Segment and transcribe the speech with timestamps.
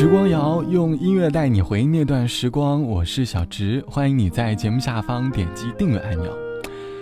[0.00, 6.34] 时光谣用音乐带你回忆那段时光，我是小植，欢迎你在节目下方点击订阅按钮。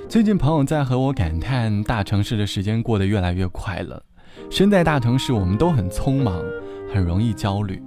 [0.09, 4.03] 最近朋友在和我感叹，大城市的时间过得越来越快了。
[4.51, 6.43] 身在大城市，我们都很匆忙，
[6.93, 7.81] 很容易焦虑，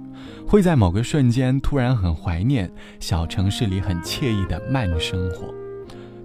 [0.48, 5.52] 会在某个瞬间突然很怀念小城市里很惬意的慢生活。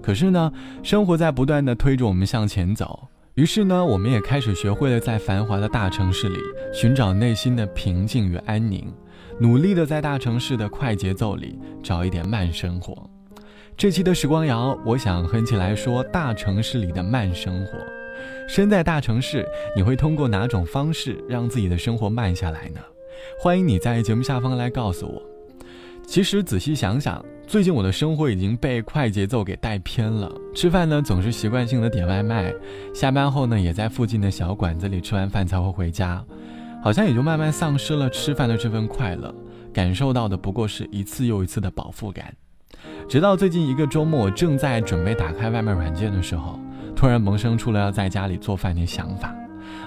[0.02, 0.50] 可是呢，
[0.82, 3.10] 生活在不断的推着我们向前走。
[3.38, 6.40] 于是呢，我们也开始学会了在繁华的大城市里
[6.74, 8.91] 寻找内心的平静与安宁，
[9.40, 13.08] 努力的在大城市的快节奏里找一点慢生活。
[13.78, 17.73] 这期的时光谣，我想哼起来说大城市里的慢生活。
[18.50, 22.81] 身在大城市，你会通过哪种方式让自己的生活慢下来呢？
[23.40, 25.22] 欢迎你在节目下方来告诉我。
[26.08, 27.23] 其实仔细想想。
[27.48, 32.54] 最近我的生活已经被快节奏给带偏了，吃饭呢总是习惯性的点外卖，
[32.94, 36.22] 下班后呢也在附近的小馆子里吃完饭才会回家，
[36.84, 39.34] 好像也就慢慢丧失了吃饭的这份快乐，
[39.72, 42.36] 感受到的不过是一次又一次的饱腹感。
[43.08, 46.59] 直到最近一个周末，我正在准备打开外卖软件的时候，
[46.98, 49.34] 突然萌生出了要在家里做饭的想法。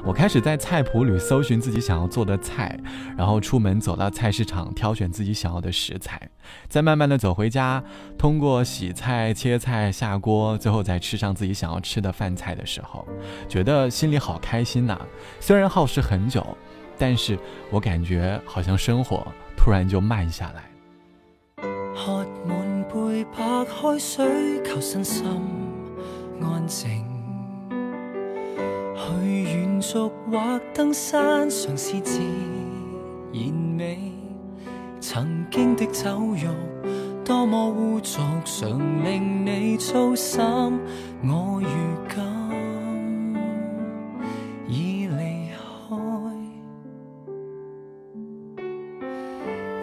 [0.05, 2.79] 我开始在菜谱里搜寻自己想要做的菜，
[3.17, 6.21] 然后出门走到菜市场挑选自己想要的食材，
[6.69, 7.83] 再慢慢的走回家，
[8.17, 13.07] 通过洗菜、切菜、下锅，最后再吃上自己想要吃的饭菜的时候，
[13.49, 14.99] 觉得心里好开心呐！
[15.39, 16.47] 虽然耗时很久，
[16.97, 17.39] 但是
[17.71, 20.65] 我感觉好像生活突然就慢下来。
[21.95, 24.27] 喝满杯白开水，
[24.65, 25.27] 求身心
[26.41, 27.05] 安静。
[29.21, 32.21] 去远足或登山，尝试自
[33.33, 34.13] 然美。
[35.01, 36.51] 曾经的酒肉
[37.25, 40.39] 多么污浊，常令你操心。
[41.25, 41.69] 我如
[42.11, 42.23] 今
[44.69, 45.49] 已离
[45.89, 45.97] 开，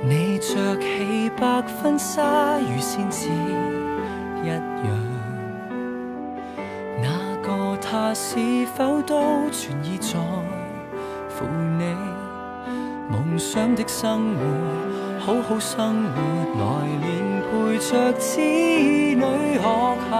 [0.07, 3.27] 你着起白婚纱，如仙子
[8.19, 11.45] 是否都全意在乎
[11.77, 11.85] 你？
[13.11, 14.39] 梦想的生活，
[15.19, 16.17] 好好生活，
[16.57, 16.65] 来
[16.97, 17.07] 年
[17.45, 20.11] 陪着子女学校，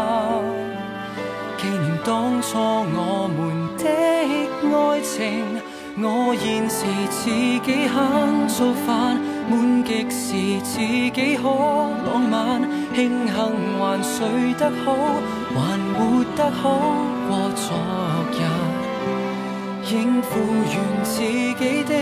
[1.58, 5.60] 纪念当初我们的爱情。
[6.00, 9.18] 我现时自己肯做饭，
[9.50, 11.50] 满极时自己可
[12.06, 12.62] 浪漫，
[12.94, 13.34] 庆幸
[13.80, 14.94] 还睡得好，
[15.56, 15.58] 还
[15.96, 17.17] 活得好。
[17.28, 17.76] 过昨
[18.32, 18.40] 日，
[19.92, 21.94] 应付完自己的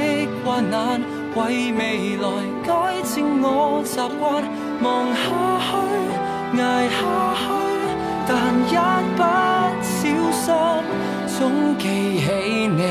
[0.43, 1.01] 困难，
[1.35, 2.23] 为未来
[2.63, 2.69] 改
[3.03, 4.43] 正我习惯，
[4.83, 5.23] 望下
[5.65, 5.67] 去，
[6.61, 6.97] 挨下
[7.41, 7.43] 去，
[8.27, 8.31] 但
[8.69, 8.71] 一
[9.17, 9.21] 不
[9.81, 9.93] 小
[10.31, 10.45] 心，
[11.27, 11.39] 总
[11.77, 11.83] 记
[12.19, 12.25] 起。
[12.67, 12.81] 你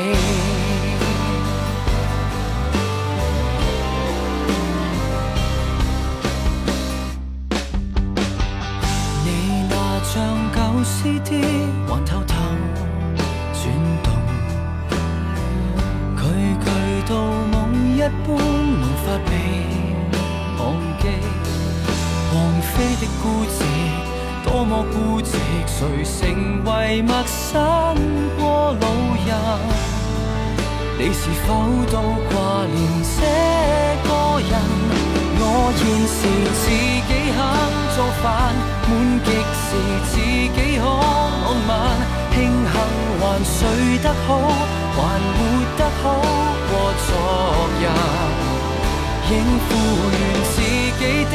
[11.20, 11.64] 旧 CD。
[17.96, 18.36] 一般无
[19.06, 19.30] 法被
[20.58, 20.62] 忘
[21.00, 21.02] 记，
[22.34, 23.58] 王菲的孤寂，
[24.44, 25.32] 多么孤寂，
[25.66, 26.68] 谁成为
[27.00, 27.96] 陌生
[28.38, 28.84] 过路
[29.24, 29.30] 人？
[30.98, 31.48] 你是否
[31.90, 31.94] 都
[32.28, 32.34] 挂
[32.66, 33.16] 念这
[34.06, 34.10] 个
[34.50, 34.52] 人？
[35.40, 35.42] 我
[35.76, 36.18] 现时
[36.60, 37.34] 自己肯
[37.94, 38.22] 做饭，
[39.22, 39.66] 极时
[40.10, 41.70] 自己可浪漫，
[42.32, 42.74] 庆幸
[43.20, 43.54] 还睡
[44.02, 44.28] 得好，
[44.96, 44.98] 还
[45.34, 45.38] 活
[45.76, 46.04] 得好。
[46.70, 46.72] 过
[47.06, 47.08] 昨
[47.80, 47.82] 日，
[49.30, 49.32] 应
[49.64, 49.68] 付
[50.00, 50.04] 完
[50.52, 50.56] 自
[50.98, 51.34] 己的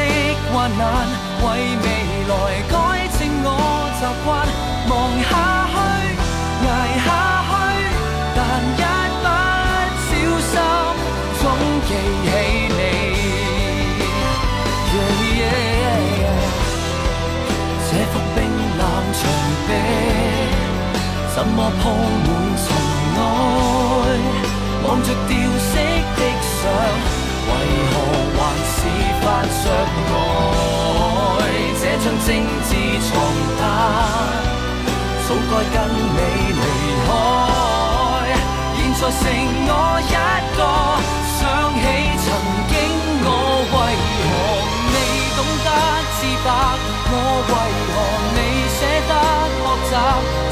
[0.52, 0.82] 患难，
[1.42, 1.46] 为
[1.84, 1.86] 未
[2.28, 2.32] 来
[2.70, 2.74] 改
[3.18, 3.48] 正我
[4.00, 4.28] 习惯，
[21.40, 22.30] 怎么铺满
[22.60, 22.68] 尘
[23.16, 23.20] 埃？
[24.84, 25.72] 望着掉色
[26.18, 26.68] 的相，
[27.48, 27.50] 为
[27.92, 27.96] 何
[28.36, 28.38] 还
[28.68, 28.78] 是
[29.22, 29.66] 发着
[30.10, 30.12] 呆？
[31.80, 32.28] 这张精
[32.68, 32.70] 致
[33.08, 33.10] 床
[33.58, 33.64] 单，
[35.24, 36.20] 早该跟你
[36.60, 36.62] 离
[37.08, 37.08] 开。
[38.76, 39.24] 现在剩
[39.64, 39.72] 我
[40.04, 40.14] 一
[40.58, 40.60] 个，
[41.40, 41.42] 想
[41.80, 41.82] 起
[42.20, 42.28] 曾
[42.68, 42.72] 经
[43.24, 43.28] 我
[43.72, 43.76] 为
[44.28, 44.28] 何
[44.92, 44.94] 未
[45.38, 45.68] 懂得
[46.20, 46.48] 自白？
[47.08, 47.14] 我
[47.48, 47.52] 为
[47.88, 47.96] 何
[48.36, 48.38] 未
[48.76, 49.12] 舍得
[49.88, 50.49] 学习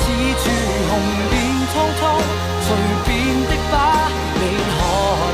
[0.97, 1.33] 红遍
[1.71, 2.01] 苍苍，
[2.65, 2.67] 随
[3.05, 3.07] 便
[3.45, 3.75] 的吧，
[4.33, 4.41] 你
[4.73, 4.79] 看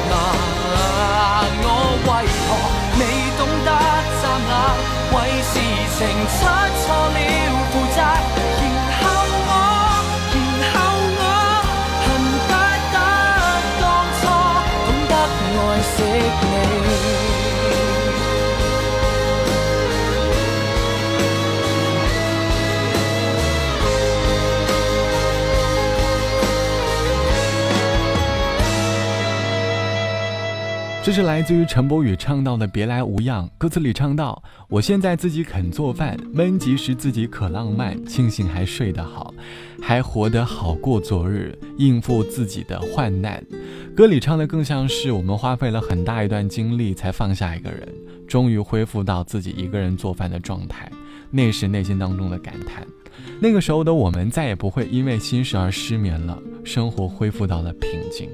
[0.10, 0.13] 那、
[1.63, 1.65] 我
[2.04, 2.10] 为
[2.44, 2.50] 何
[3.00, 3.01] 未
[3.38, 3.69] 懂得
[4.19, 4.51] 眨眼，
[5.13, 5.54] 为事
[5.95, 6.36] 情出
[6.83, 7.53] 错了。
[31.04, 39.34] 这是来自于陈柏宇唱到的《别来无恙》，歌词里唱到：“我现在自己肯做饭，闷急时自己可浪漫，庆幸还睡得好，
[39.82, 43.44] 还活得好过昨日，应付自己的患难。”
[43.94, 47.86] 歌里唱的更像是我们花费了很大一段精力才放下一个人，
[48.26, 50.90] 终于恢复到自己一个人做饭的状态，
[51.30, 52.88] 那时内心当中的感叹。
[53.42, 58.30] 那个时候的我们再也不会因为心事而失眠了，生活恢复到了平静。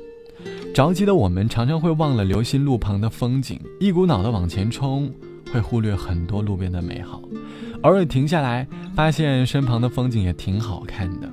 [0.73, 5.11] 着急的我们常常会忘了留心路旁的风景，一股脑的往前冲，
[5.51, 7.21] 会忽略很多路边的美好。
[7.81, 11.29] 偶尔停下来，发现身旁的风景也挺好看的。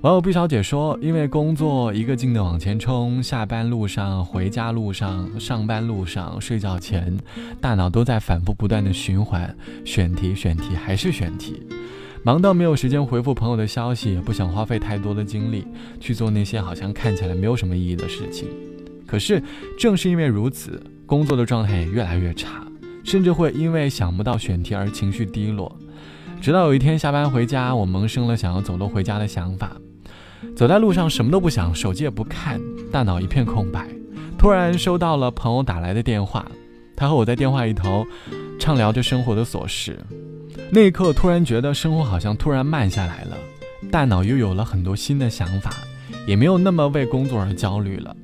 [0.00, 7.16] 网友毕小姐说：“因为工作一个劲的往前冲，下班路上、回家路上、上班路上、睡觉前，
[7.60, 9.54] 大脑都在反复不断的循环，
[9.84, 11.62] 选题、选题还是选题，
[12.24, 15.66] 忙到没有时间回复朋友的消息，也不想花费太多的精力
[15.98, 18.48] 去做那些好像看起来没有什么意义的事情。”
[19.04, 19.42] 可是，
[19.76, 22.64] 正是因为如此，工作的状态也越来越差，
[23.02, 25.76] 甚至会因为想不到选题而情绪低落。
[26.40, 29.76] 直到有一天下班回家，我萌生了想要走路回家的想法。
[30.54, 32.60] 走在路上，什么都不想，手机也不看，
[32.92, 33.88] 大脑一片空白。
[34.38, 36.46] 突然收到了朋友打来的电话，
[36.96, 38.06] 他和我在电话一头
[38.58, 39.98] 畅聊着生活的琐事。
[40.74, 43.36] 那一刻，突然觉得生活好像突然慢下来了，
[43.90, 45.70] 大脑又有了很多新的想法，
[46.26, 48.16] 也没有那么为工作而焦虑了。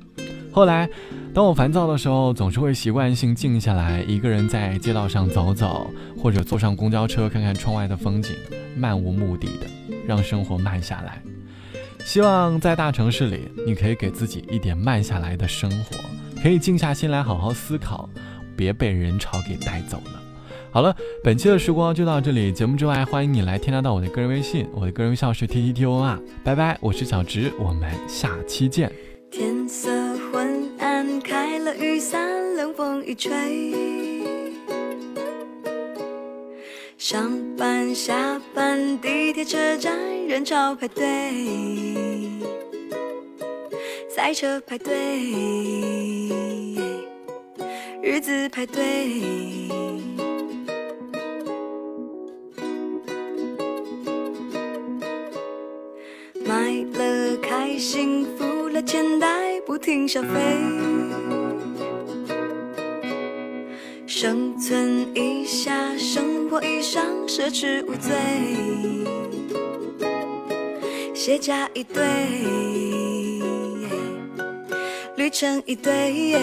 [0.51, 0.89] 后来，
[1.31, 8.35] 当我烦躁的时候，总是会习惯性静下来，一个人在街道上走走，或者坐上公交车看看窗外的风景，
[8.75, 9.67] 漫无目的的
[10.07, 11.21] 让生活慢下来。
[12.03, 15.97] 希望在大城市里，你可以给自己一点慢下来的生活，
[16.41, 18.09] 可以静下心来好好思考，
[18.55, 20.19] 别被人潮给带走了。
[20.71, 22.51] 好了，本期的时光就到这里。
[22.51, 26.19] 节目之外，欢迎你来添加到我的个人微信，我的个人微信是 t t t o n 啊。
[26.43, 28.91] 拜拜，我是小直，我们下期见。
[29.31, 29.89] 天色
[30.31, 32.21] 昏暗，开了雨伞，
[32.55, 33.31] 冷风一吹。
[36.97, 41.03] 上班下班，地铁车站人潮排队，
[44.07, 44.93] 赛车排队，
[48.03, 49.21] 日子排队。
[57.79, 59.27] 幸福，了钱袋，
[59.65, 60.27] 不停消费。
[64.05, 68.11] 生存一下，生活一上，奢侈无罪。
[71.15, 72.03] 鞋架一堆，
[75.15, 76.35] 旅程一堆。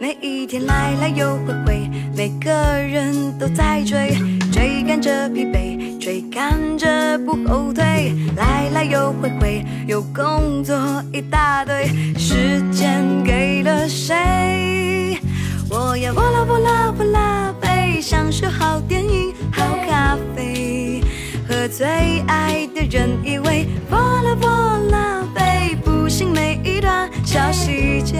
[0.00, 4.16] 每一天来来又回回，每个人都在追，
[4.52, 5.77] 追赶着疲惫，
[6.08, 8.14] 追赶着不后退。
[8.34, 10.74] 来来又回回，有工作
[11.12, 11.84] 一大堆，
[12.16, 15.20] 时间给了谁？
[15.68, 21.02] 我要波拉波拉波拉杯，享受好电影、好咖啡，
[21.46, 21.86] 和最
[22.26, 23.66] 爱的人依偎。
[23.90, 24.48] 波拉波
[24.90, 28.16] 拉杯，不信每一段小细节。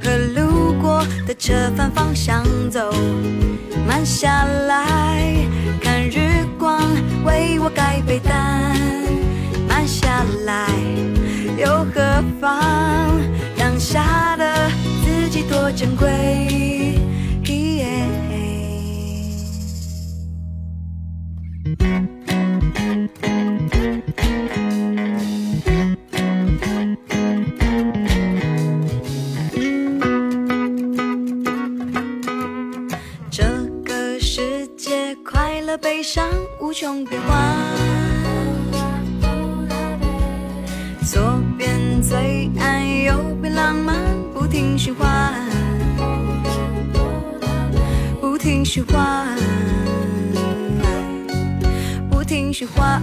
[0.00, 2.92] 和路过的车反方向走，
[3.88, 5.34] 慢下来
[7.26, 8.74] 为我盖被单，
[9.68, 10.68] 慢下来
[11.58, 13.20] 又何妨？
[13.58, 14.70] 当下的
[15.04, 16.96] 自己多珍贵。
[36.96, 37.54] 无穷变幻，
[41.04, 43.96] 左边最爱，右边浪漫，
[44.32, 45.34] 不停循环，
[48.18, 49.26] 不停循环，
[52.08, 53.02] 不停循环。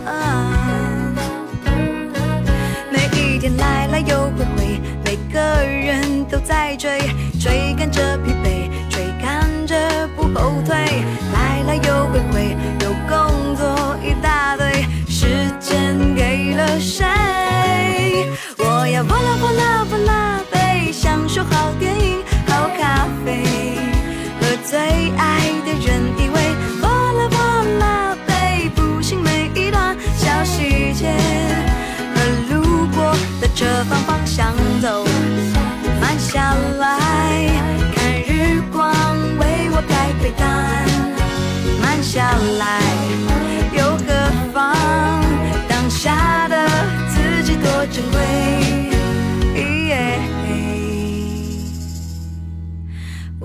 [2.92, 7.00] 每一天来来又回回，每个人都在追，
[7.40, 8.72] 追赶着疲惫，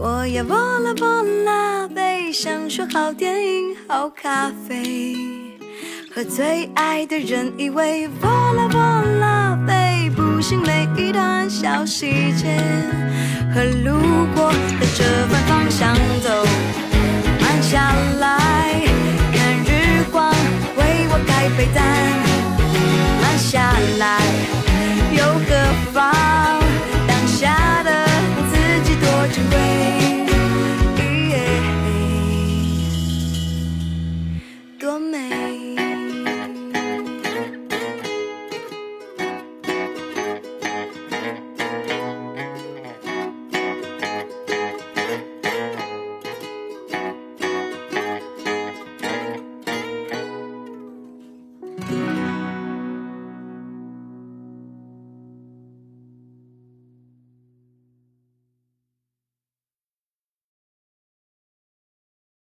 [0.01, 5.17] 我要，波拉波拉杯，想说好电影、好咖啡，
[6.15, 8.09] 和最爱的人依偎。
[8.21, 8.81] 波拉波
[9.19, 12.57] 拉杯，步行每一段小细节，
[13.53, 13.99] 和路
[14.37, 16.47] 过的这份方向走，
[17.41, 18.68] 慢下来。